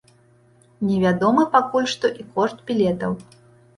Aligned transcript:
Невядомы 0.87 1.45
пакуль 1.57 1.91
што 1.93 2.13
і 2.25 2.29
кошт 2.39 2.57
білетаў. 2.71 3.11